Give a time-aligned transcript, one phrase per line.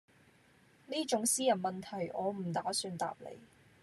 [0.87, 3.37] 呢種私人問題我唔打算答你